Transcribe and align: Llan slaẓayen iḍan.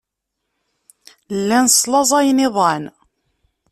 Llan 1.45 1.67
slaẓayen 1.69 2.43
iḍan. 2.47 2.83